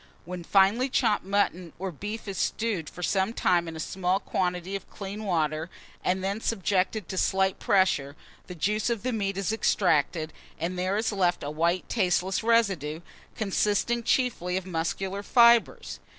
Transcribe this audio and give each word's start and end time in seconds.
When 0.25 0.43
finely 0.43 0.89
chopped 0.89 1.25
mutton 1.25 1.73
or 1.77 1.91
beef 1.91 2.27
is 2.27 2.39
steeped 2.39 2.89
for 2.89 3.03
some 3.03 3.33
time 3.33 3.67
in 3.67 3.75
a 3.75 3.79
small 3.79 4.19
quantity 4.19 4.75
of 4.75 4.89
clean 4.89 5.25
water, 5.25 5.69
and 6.03 6.23
then 6.23 6.41
subjected 6.41 7.07
to 7.07 7.19
slight 7.19 7.59
pressure, 7.59 8.15
the 8.47 8.55
juice 8.55 8.89
of 8.89 9.03
the 9.03 9.13
meat 9.13 9.37
is 9.37 9.53
extracted, 9.53 10.33
and 10.57 10.75
there 10.75 10.97
is 10.97 11.11
left 11.11 11.43
a 11.43 11.51
white 11.51 11.87
tasteless 11.87 12.41
residue, 12.41 13.01
consisting 13.35 14.01
chiefly 14.01 14.57
of 14.57 14.65
muscular 14.65 15.21
fibres. 15.21 15.99